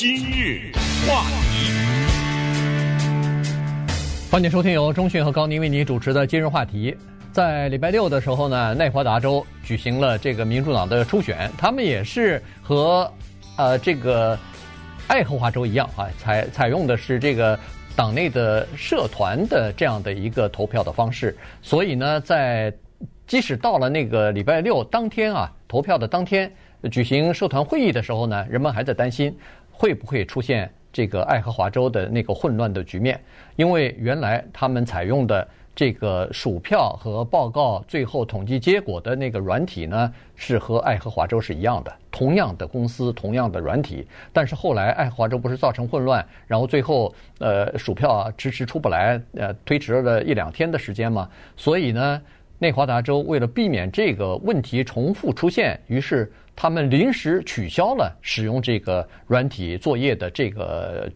[0.00, 0.70] 今日
[1.08, 1.72] 话题，
[4.30, 6.96] 欢迎收听由中讯和高宁为你主持的今日话题。
[7.32, 13.12] 在礼拜六的时候呢，内华达州举行了这个民主党的初选，他们也是和
[13.56, 14.38] 呃这个
[15.08, 17.58] 爱荷华州一样啊，采采用的是这个
[17.96, 22.72] 党内的社团的这样的一个投票的方式，所以呢，在
[23.26, 26.48] 即使到了那个礼拜六当天啊，投票的当天。
[26.92, 29.36] 举行社团会议的时候呢，人们还在担心
[29.78, 33.20] 会不会出现这个爱荷华州的那个混乱的局面，
[33.54, 44.04] 因为原来他们采用的这个数票和报告最后统计结果的那个软体呢，是和爱荷华州是一样的，同样的公司，同样的软体。
[44.32, 52.20] 但是后来爱荷华州不是造成混乱，然后最后呃数票迟迟出不来，呃推迟了一两天的时间嘛，所以呢，
[52.58, 56.30] 内华达州为了避免这个问题重复出现，于是。
[56.60, 61.08] 他们临时取消了使用这个软体作业的这个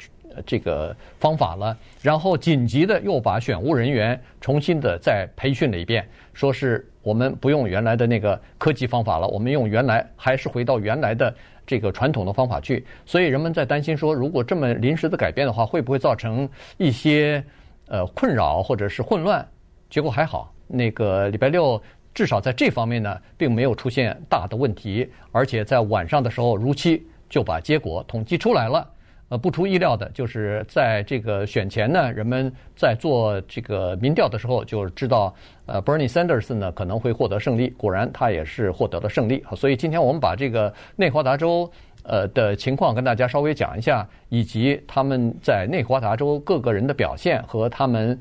[0.47, 11.34] 这个方法了，然后紧急的又把选务人员重新的再培训了一遍，说是我们不用原来的那个科技方法了，我们用原来还是回到原来的
[11.67, 12.87] 这个传统的方法去。
[13.05, 17.43] 所以人们在担心说，如果这么临时的改变的话，会不会造成一些
[17.89, 19.45] 呃困扰或者是混乱？
[19.91, 21.81] 结果还好，那个礼拜六。
[22.15, 28.87] 至少在这方面呢，并没有出现大的问题，而且在晚上的时候如期就把结果统计出来了。
[29.31, 35.34] 呃，不出意料的就是在这个选前呢，人们在做这个民调的时候就知道，
[35.65, 37.70] 呃，Bernie Sanders 呢可能会获得胜利。
[37.70, 39.43] 果然，他也是获得了胜利。
[39.56, 41.67] 所以今天我们把这个内华达州
[42.03, 48.20] 呃的情况跟大家稍微讲一下，以及他们在内华达州各个人的表现和他们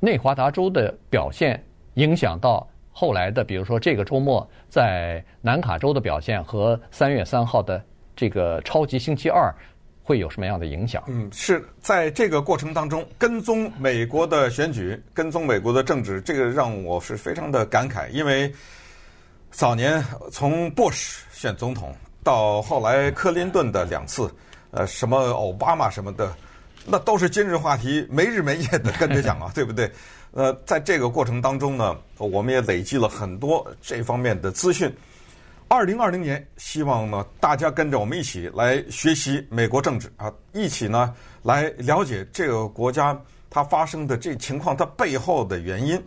[0.00, 1.62] 内华达州的表现
[1.96, 2.66] 影响到。
[2.98, 7.84] 后来的，比如说这个周末在南卡州的表现和三月三号的
[8.16, 9.54] 这个超级星期二
[10.02, 11.04] 会有什么样的影响？
[11.06, 18.50] 嗯，是在这个过程当中跟踪美国的选举，跟踪美国的政治，这个让我是非常的感慨，因为
[19.50, 20.02] 早年
[20.32, 24.34] 从 Bush 选总统到后来克林顿的两次，
[24.70, 26.34] 呃，什么奥巴马什么的，
[26.88, 29.90] 那都是今日话题，没日没夜的跟着讲啊， 对不对？
[30.32, 34.94] 呃，在这个过程当中呢，我们也累积了很多这方面的资讯。
[35.68, 43.18] 二零二零年，希望呢大家跟着我们一起来学习美国政治啊，一起呢来了解这个国家
[43.50, 46.00] 它发生的这情况它背后的原因。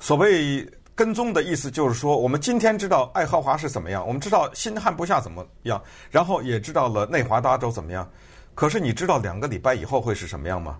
[0.00, 8.08] 所谓跟踪的意思，就是说我们今天知道爱荷华是怎么样，我们知道新罕布夏怎么样，然后也知道了内华达州怎么样。
[8.54, 10.78] 可是你知道两个礼拜以后会是什么样吗？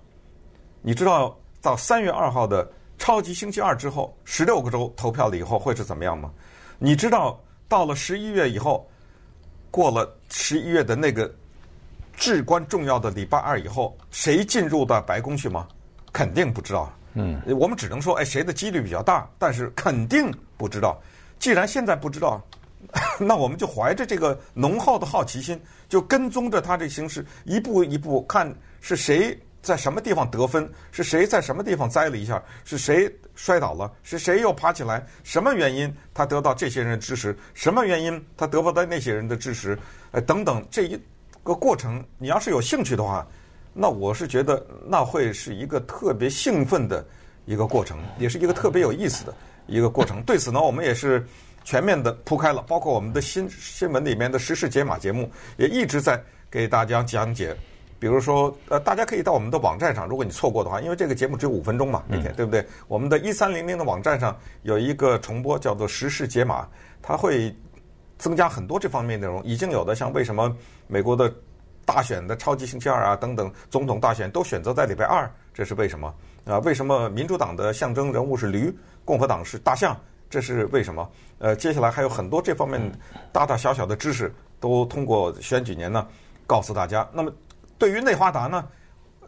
[0.83, 2.71] 你知道到三月二号的？
[2.97, 6.31] 超级星期二之后，十六个州投票了以后会是怎么样吗？
[6.79, 8.89] 你知道到了十一月以后，
[9.69, 11.31] 过了十一月的那个
[12.17, 15.67] 至关重要的礼拜二以后，谁进入到白宫去吗？
[16.13, 16.91] 肯定不知道。
[17.15, 19.29] 嗯，我们只能说，哎，谁的几率比较大？
[19.39, 20.97] 但是肯定不知道。
[21.41, 22.41] 既然现在不知道，
[23.19, 29.39] 那我们就怀着这个浓厚的好奇心，就跟踪着他这形势，一步一步看是谁。
[29.63, 30.71] 在什么地方得分？
[30.93, 32.43] 是谁在什么地方栽了一下？
[32.67, 33.91] 是谁摔倒了？
[34.03, 35.03] 是谁又爬起来？
[35.23, 37.35] 什么原因他得到这些人的支持？
[37.55, 39.79] 什么原因他得不到那些人的支持？
[40.11, 41.01] 呃，等等，这一
[41.43, 43.27] 个过程，你要是有兴趣的话，
[43.73, 47.03] 那我是觉得那会是一个特别兴奋的
[47.47, 49.35] 一个过程，也是一个特别有意思的
[49.67, 50.23] 一个过程。
[50.25, 51.27] 对此呢，我们也是
[51.65, 57.57] 全面的铺开了，包括我们的新新闻里面的时事解码节目，也一直在给大家讲解。
[57.99, 62.67] 比如说，呃，大家可以到我们的网站上，如果你错过的话，因为这个节目只有五分钟嘛，每天、嗯、对不对？
[62.87, 66.69] 我们的一三零零的网站上有一个重播，叫做“时事解码”，
[67.01, 67.55] 它会
[68.19, 69.43] 增加很多这方面内容。
[69.43, 70.55] 已经有的像为什么
[70.87, 71.33] 美国的
[71.87, 76.15] 大选的超级星期二啊等等，总统大选都选择在礼拜二，这是为什么？
[76.45, 79.99] 啊，为什么民主党的象征人物是驴，共和党是大象？
[80.29, 81.09] 这是为什么？
[81.39, 82.81] 呃，接下来还有很多这方面
[83.33, 86.07] 大大小小的知识，都通过选举年呢
[86.47, 87.09] 告诉大家。
[87.13, 87.33] 那么。
[87.77, 88.67] 对于内华达呢，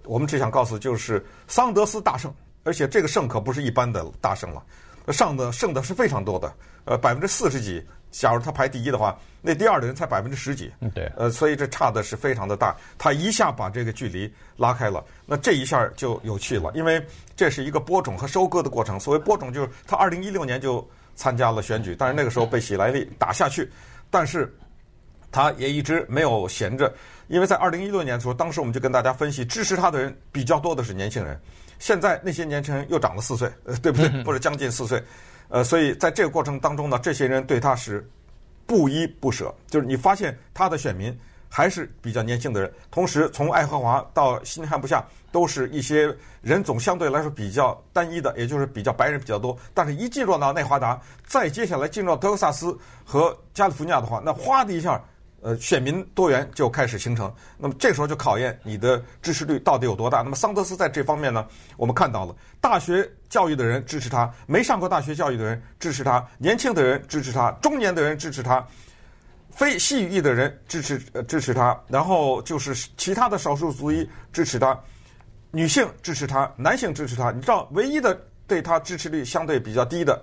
[0.04, 2.32] 我们只想告诉就是桑德斯大胜，
[2.62, 4.64] 而且这个胜可不是一般的大胜了，
[5.12, 6.54] 上的胜的是非常多的，
[6.84, 7.84] 呃，百分之四十几。
[8.18, 10.72] 假如他排第一的话，那第二的人才百分之十几。
[10.80, 11.10] 嗯，对。
[11.16, 15.04] 呃，所以这差的是非常的大，他一下把这个距离拉开了。
[15.26, 17.04] 那这一下就有趣了，因为
[17.36, 18.98] 这是一个播种和收割的过程。
[18.98, 23.70] 所谓播种，就是他二零一六年就参加了选举，但是那个时候被喜来利打下去，
[24.10, 24.52] 但是
[25.30, 26.92] 他也一直没有闲着。
[27.28, 31.38] 因为在二零一六年的时候，当时我们就跟大家分析，支持他的人比较多的是年轻人。
[31.78, 34.24] 现在那些年轻人又长了四岁，呃，对不对？
[34.24, 35.02] 或者将近四岁，
[35.48, 38.08] 呃，所以在这个过程当中呢，这些人对他是
[38.66, 39.54] 不依不舍。
[39.68, 41.16] 就是你发现他的选民
[41.48, 42.72] 还是比较年轻的人。
[42.90, 49.56] 同时，从爱荷华到新罕布夏，都是一些人种相对来说比较单一的，也就是比较白人比较多。
[49.72, 55.02] 但是，一进入到内华达，再接下来进入到德克萨斯和加利福尼亚的话，那哗的一下。
[55.46, 60.20] 呃，选民多元就开始形成，那么这时候就考验你的支持率到底有多大。
[60.20, 61.46] 那么桑德斯在这方面呢，
[61.76, 68.66] 我们看到了大学教育的人支持他，没上过大学教育的人支持他，年轻的人支持他，中年的人支持他，
[69.48, 74.76] 非西语裔的人支持呃支持他，然后就是其他的少数族裔支持他，
[75.52, 77.30] 女性支持他，男性支持他。
[77.30, 80.20] 你知道，唯一的对他支持率相对比较低的，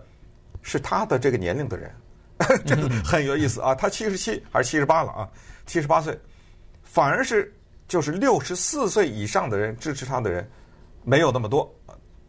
[0.62, 1.90] 是他的这个年龄的人。
[2.66, 3.74] 这个很有意思啊！
[3.76, 5.30] 他七十七还是七十八了啊？
[5.66, 6.18] 七十八岁，
[6.84, 7.54] 反而是
[7.88, 10.50] 就是六十四岁以上的人支持他的人
[11.04, 11.74] 没有那么多，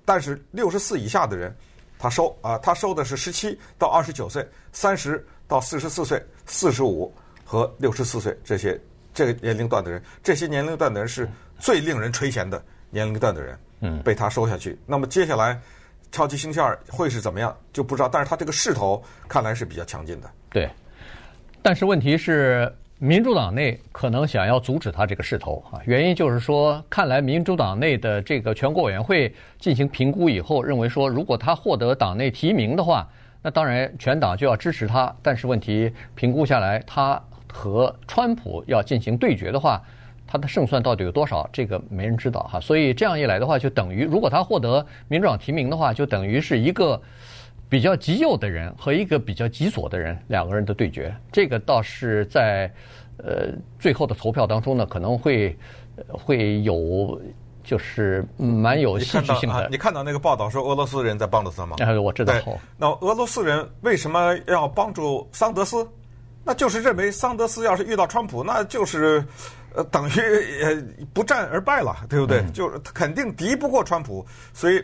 [0.05, 1.55] 但是六十四以下的人
[1.99, 7.13] 他收啊，他收的是十七到二十九岁、三十到四十四岁、四十五
[7.45, 8.81] 和六十四岁这些
[9.13, 11.29] 这个年龄段的人，这些年龄段的人是
[11.59, 14.79] 最令人垂涎的年龄段的人，嗯，被他收下去。
[14.87, 15.61] 那么接下来。
[16.15, 20.31] 超级星期二会是怎么样就不知道，但是他这个势头看来是比较强劲的。
[20.49, 20.71] 对，
[21.61, 33.09] 但是问题是，民主党内可能想要阻止他这个势头啊，原因就是说，看来民主党内的这个全国委员会进行评估以后，认为说，如果他获得党内提名的话，
[33.43, 35.13] 那当然全党就要支持他。
[35.21, 37.21] 但是问题评估下来，他
[37.53, 39.83] 和川普要进行对决的话。
[40.27, 41.49] 他的胜算到底有多少？
[41.53, 42.59] 这个没人知道哈。
[42.61, 47.01] 所以这样一来的话，就等于如果他获得民主党提名的话，就等于是一个
[47.69, 51.15] 比较极右的人和一个比较极左的人两个人的对决。
[51.31, 52.71] 这个倒是在
[53.19, 53.49] 呃
[53.79, 55.57] 最后的投票当中呢，可能会
[56.09, 57.21] 会有
[57.63, 59.49] 就是蛮有戏剧性的。
[59.49, 61.77] 你看到，啊，你看到那个报道说俄罗斯人在帮助他吗？
[61.81, 62.35] 哎，我知道。
[62.77, 65.87] 那俄罗斯人为什么要帮助桑德斯？
[66.45, 69.25] 那就是认为桑德斯要是遇到川普，那就是。
[69.77, 70.13] 呃，等于
[70.63, 70.81] 呃
[71.13, 72.39] 不战而败了，对不对？
[72.39, 74.81] 嗯、就是肯定敌不过川普，所以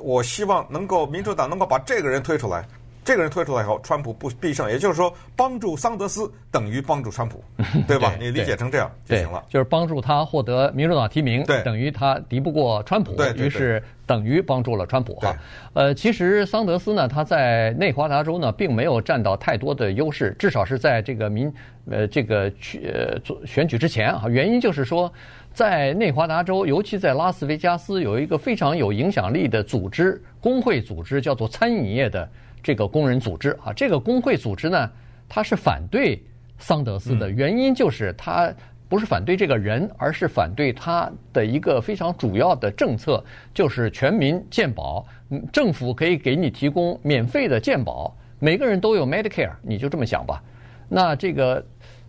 [0.00, 2.66] 我希望能够民主党能够把这个人推出来。
[3.04, 7.42] 这个人推出来以后，川普不必胜，也就是说，帮助桑德斯等于帮助川普，
[7.88, 8.14] 对吧？
[8.20, 9.42] 你理解成这样就行了。
[9.48, 15.34] 就是帮助他获得民主党提名，等于他敌不过川普，于是等于帮助了川普哈。
[15.74, 21.52] 呃，其实桑德斯呢，他在内华达州呢，并没有占到太多的优势，至少是在这个民
[21.90, 24.26] 呃这个去呃做选举之前啊。
[24.28, 25.12] 原因就是说，
[25.52, 32.28] 在内华达州，尤其在拉斯维加斯，有一个非常有影响力的组织，工会组织，叫做餐饮业的。
[32.62, 34.90] 这个工人组织啊，这个工会组织呢，
[35.28, 36.22] 他是反对
[36.58, 38.52] 桑德斯的原因就是他
[38.88, 43.24] 不是反对这个人，而是反对他的一个非常主要的政策，
[43.54, 45.04] 就是全民健保，
[45.50, 50.42] 政府可以给你提供免费的健保，每个人都有 Medicare，你就这么想吧。
[50.90, 51.64] 那这个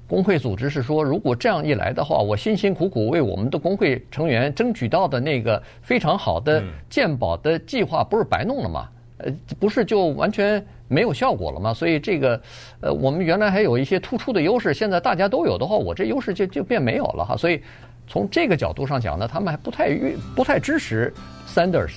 [0.07, 8.89] 工会组织是说，如果这样一来的话，我辛辛苦苦为我们的工会成员争取到的那个非常好的健保的计划，不是白弄了吗？
[9.23, 11.73] 呃，不是就完全没有效果了吗？
[11.73, 12.39] 所以这个，
[12.81, 17.37] 呃，我们原来还有一些突出的优势，现在大家都有的话，我这优势就就变没有了哈。
[17.37, 17.61] 所以
[18.07, 21.13] 从这个角度上讲呢，他们还不太愿不太支持
[21.47, 21.93] Sanders，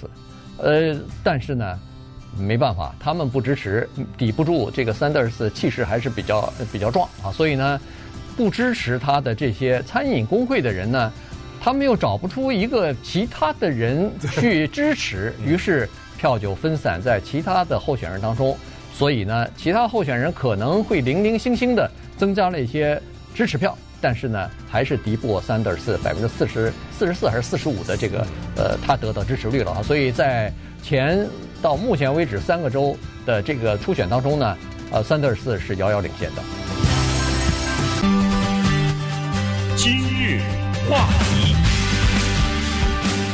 [0.59, 1.79] 呃，但是呢，
[2.39, 7.33] 没办法，他们不支持，抵不住这个 Sanders 气势还是比较比较壮啊。
[7.33, 7.81] 所以呢，
[8.37, 11.13] 不支持他的这些餐饮工会的人呢，
[11.61, 15.89] 他们又找不出一个其他的人去支持，于是。
[16.27, 18.59] 票就分散在其他的候选人当中，
[18.93, 23.01] 所以呢，其他候选人可能会零零星星的增加了一些
[23.33, 29.81] 支持票，但是呢，还是敌不过三德斯百分之四十四十四还是四十五的这个呃他得到支持率了啊。
[29.85, 30.53] 所以在
[30.83, 31.25] 前
[31.63, 34.57] 到目前为止三个州的这个初选当中呢，
[34.91, 36.43] 呃，三德斯是遥遥领先的。
[39.77, 40.41] 今日
[40.91, 41.56] 话题。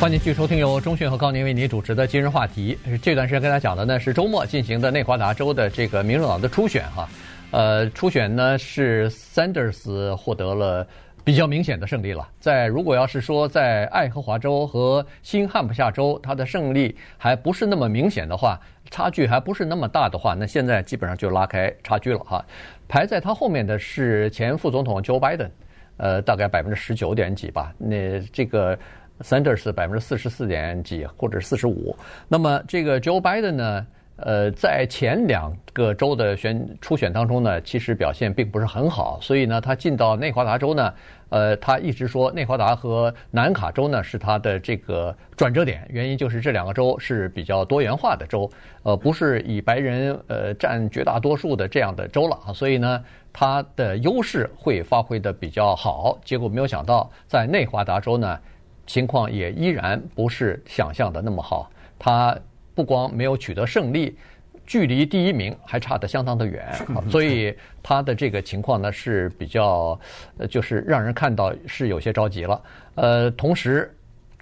[0.03, 2.77] 欢迎继续收听由中讯和高宁为您主持的今日话题。
[3.01, 7.09] 这段时间跟大家讲的呢是周末进行的内华达州的这个民主党的初选哈，
[7.53, 10.85] 呃，初选呢是 Sanders 获得了
[11.23, 12.29] 比较明显的胜利了。
[12.41, 18.59] 在如果要是说在爱荷华州和新罕布夏州他的胜利还不是那么明显的话，
[18.91, 22.45] 差距还不是那么大的话，那现在基本上就拉开差距了哈。
[22.89, 25.51] 排在他后面的是前副总统 Joe Biden，
[25.99, 27.73] 呃，大概百分之十九点几吧。
[27.79, 28.77] 那这个。
[29.23, 31.97] Sanders 百分之四十四点几或者四十五，
[32.29, 33.87] 那么这个 Joe Biden 呢？
[34.17, 40.95] 呃，在前两个州的选初选当中呢，其实表现并不是很好，所以呢，他进到内华达州呢，
[41.31, 48.49] 呃，他一直说内华达和南卡州呢是他的这个转折点，原因就是这两个州是比较多元化的州，
[48.85, 53.03] 呃，不是以白人呃占绝大多数的这样的州了啊，所以呢，
[53.33, 56.17] 他的优势会发挥的比较好。
[56.23, 58.39] 结果没有想到，在内华达州呢，
[58.87, 62.39] 情况也依然不是想象的那么好，他。
[62.75, 64.17] 不光没有取得胜利，
[64.65, 66.67] 距离第一名还差得相当的远，
[67.11, 70.01] 所以他的这个情况呢是比较，
[70.39, 72.63] 呃，就是让人看到是有些着急了。
[72.95, 73.95] 呃，同时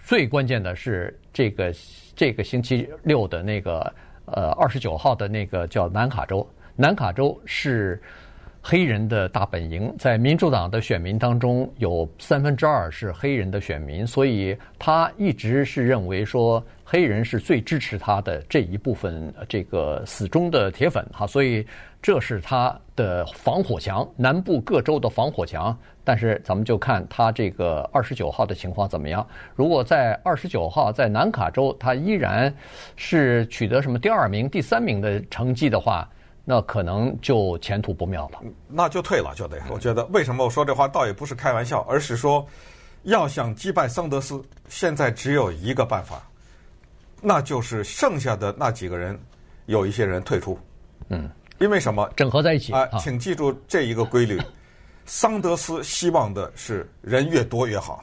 [0.05, 1.75] 最关键的是这个
[2.15, 3.93] 这个星期六的那个
[4.27, 8.01] 呃二十九号的那个叫南卡州，南卡州是
[8.63, 16.63] 黑人的大本营，在民主党的选民当中有三分之二是黑人的选民，所以他一直是认为说。
[16.93, 21.65] 黑人是最支持他的这一部分，这个死忠的铁粉哈，所以
[22.03, 25.79] 这是他的防火墙，南部各州的防火墙。
[26.03, 29.25] 但是咱们就看他这个二十九号的情况怎么样。
[29.55, 32.53] 如果在二十九号在南卡州，他依然
[32.97, 36.11] 是取得什么第二名、第三名的成绩的话，
[36.51, 38.41] 那可能就前途不妙了。
[38.67, 39.63] 那就退了，就得。
[39.71, 42.45] 我觉得为什么我说这话，倒也不是开玩笑，而是说，
[43.05, 46.21] 要想击败桑德斯，现在只有一个办法。
[47.23, 49.17] 那就是剩下的那几个人，
[49.67, 50.59] 有一些人退出，
[51.11, 51.31] 嗯，
[51.61, 52.11] 因为什么？
[52.17, 52.85] 整合在一起啊！
[52.99, 54.43] 请记住这一个规律：
[55.07, 58.03] 桑德斯希望的是人越多越好。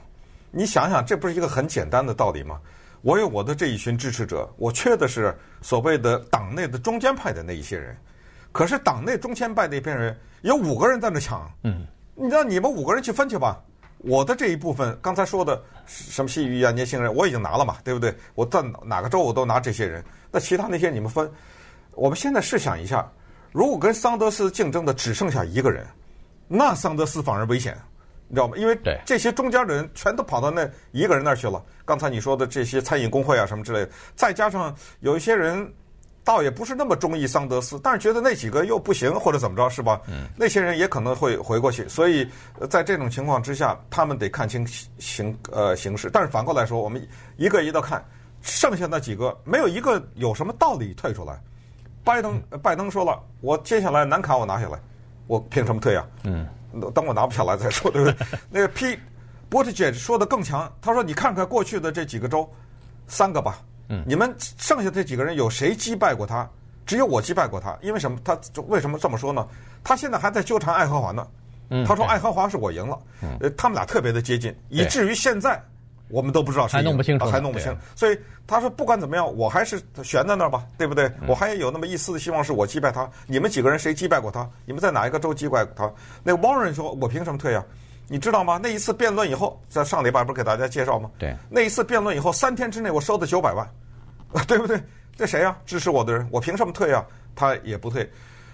[0.51, 2.61] 你想想，这不是一个很简单的道理吗？
[3.01, 7.97] 我有我的这一群支持者，我缺的是所谓的党内的中间派的那一些人。
[8.51, 11.85] 可是党内中间派那批人有五个人在那抢，嗯，
[12.15, 13.61] 你让你们五个人去分去吧。
[13.99, 18.15] 我的这一部分，刚才说的什么西语啊、年轻人，我已经拿了嘛，对不对？
[18.35, 20.03] 我在哪个州我都拿这些人。
[20.31, 21.29] 那其他那些你们分。
[21.93, 23.11] 我们现在试想一下，
[23.51, 25.85] 如果跟桑德斯竞争的只剩下一个人，
[26.47, 27.75] 那桑德斯反而危险，
[28.27, 28.55] 你知道吗？
[28.55, 31.61] 因为这些中间的人全都跑到那一个人那儿去了。
[31.83, 35.71] 刚才你说的这些餐饮工会啊什么之类的，再加上有一些人。
[36.27, 40.01] 倒也不是那么中意桑德斯，但是觉得那几个又不行或者怎么着，是吧？
[40.07, 42.27] 嗯，那些人也可能会回过去，所以
[42.69, 44.67] 在这种情况之下，他们得看清
[44.99, 46.09] 形呃形势。
[46.11, 47.01] 但是反过来说，我们
[47.37, 48.03] 一个一个看，
[48.41, 51.41] 剩下那几个没有一个有什么道理退出来。
[52.03, 54.77] 拜登拜登说了，我接下来南卡我拿下来，
[55.27, 56.05] 我凭什么退啊？
[56.25, 56.45] 嗯，
[56.93, 58.27] 等我拿不下来再说，对不对？
[58.51, 58.99] 那个 P
[59.49, 62.45] Buttigieg 说的更强，他说你看看过去的这几个州，
[63.07, 63.59] 三个吧。
[63.89, 66.49] 嗯，你们剩下这几个人有谁击败过他？
[66.85, 67.77] 只有我击败过他。
[67.81, 68.17] 因为什么？
[68.23, 69.47] 他为什么这么说呢？
[69.83, 71.27] 他现在还在纠缠爱荷华呢。
[71.69, 72.97] 嗯，他说爱荷华是我赢了。
[73.21, 75.61] 嗯，呃，他们俩特别的接近，以至于现在
[76.07, 77.75] 我们都不知道谁弄不清楚，还弄不清。
[77.95, 81.11] 所以他说不管怎么样，我还是悬在那儿吧，对不对？
[81.27, 83.09] 我还有那么一丝的希望是我击败他。
[83.25, 84.49] 你们几个人谁击败过他？
[84.65, 85.93] 你们在哪一个州击败过他？
[86.23, 87.65] 那个 Warren 说：“我凭什么退啊？
[88.07, 88.59] 你知道吗？
[88.61, 91.11] 那一次辩论以后，在上礼拜不是给大家介绍吗？
[91.17, 93.67] 对，那一次辩论以后，三天之内我收的九百万。
[94.45, 94.81] ”对不对？
[95.15, 95.57] 这谁呀？
[95.65, 97.05] 支持我的人，我凭什么退啊？
[97.33, 98.09] 他也不退。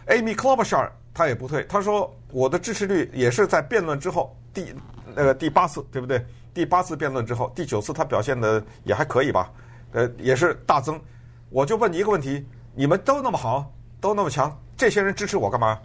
[0.07, 1.63] Amy Klobuchar 他也不退。
[1.63, 4.73] 他说我的支持率也是在辩论之后第
[5.15, 6.23] 那个、呃、第八次，对不对？
[6.53, 9.51] 第八次辩论之后，第九次他表现的也还可以吧？
[9.93, 10.99] 呃，也是大增。
[11.49, 12.45] 我就问你一个问题：
[12.75, 15.79] 你们都那么好，都那么强，这些人支持我干嘛？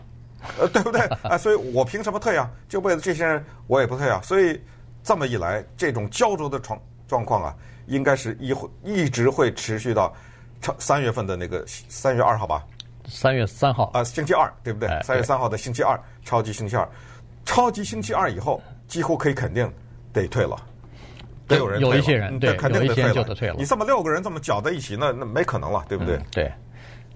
[0.58, 1.00] 呃，对不对？
[1.22, 2.50] 啊，所以我凭什么退啊？
[2.68, 4.20] 就为了这些人，我也不退啊。
[4.22, 4.60] 所以
[5.02, 7.54] 这么一来，这种焦灼的状状况啊。
[7.88, 10.14] 应该是一会一直会持续到
[10.60, 12.62] 超三月份的那个三月二号吧？
[13.06, 14.90] 三月三号啊，星期二对不对？
[15.02, 16.86] 三月三号的星期二，超级星期二，
[17.46, 19.72] 超级星期二以后，几乎可以肯定
[20.12, 20.54] 得退了，
[21.46, 23.54] 得有人有一些人对，肯定得退了。
[23.56, 26.16] 你这么六个人这么搅在一起，那那没可能了，对不对？
[26.16, 26.52] 嗯、对，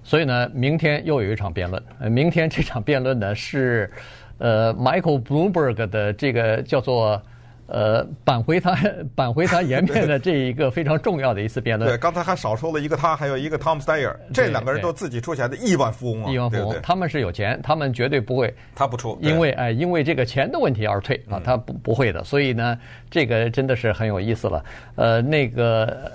[0.04, 1.82] 所以呢，明天又有一场辩论。
[2.10, 3.90] 明天这场辩论呢是
[4.38, 7.20] 呃，Michael Bloomberg 的这个叫做。
[7.68, 8.76] 呃，扳回他
[9.16, 11.88] 扳回他颜面的这一个非常重要的一次辩论。
[11.90, 22.22] 对，刚才还少说了一个他，还有一个 Tom Steyer，这两个人都自己出钱的亿万富翁啊，亿万富翁，他们是有钱，他们绝对不会，他不出，因为哎，因为这个钱的问题而退啊，他不不会的。
[22.24, 22.78] 所以呢，
[23.10, 24.62] 这个真的是很有意思了。
[24.96, 26.12] 呃，那个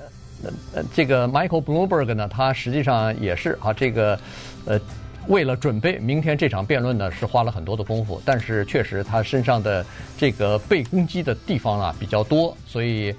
[0.73, 4.19] 呃，这个 Michael Bloomberg 呢，他实际上也是啊，这个
[4.65, 4.79] 呃。
[5.27, 8.21] 为了准备明天这场辩论呢，是花了很多的功夫。
[8.23, 9.85] 但是确实他身上的
[10.17, 13.13] 这个被攻击的地方啊比较多，所以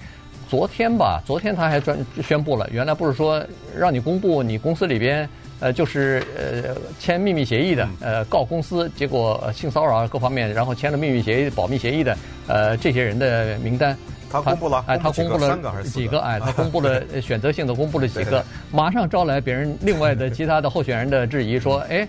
[0.48, 3.44] 昨天吧，昨天他还专宣布了，原来不是说
[3.76, 5.28] 让你公布你公司里边
[5.60, 13.94] 呃就是呃签秘密协议的呃告公司，结果性骚扰各方面，然后签了秘密协议、保密协议的呃这些人的名单。
[14.30, 16.20] 他公布了，哎，他公布了三个还是几个？
[16.20, 22.06] 哎， 他公布了选择性的公布了几个，马上招来别人另外的其他的候选人的质疑，说，哎。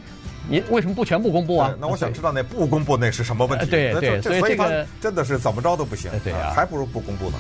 [0.52, 1.76] 你为什么不全部公布啊？
[1.80, 3.68] 那我想知道那不公布那是什么问题？
[3.68, 7.38] 对对，所以这个真的是怎么着都不行，对啊，还不如不公布呢。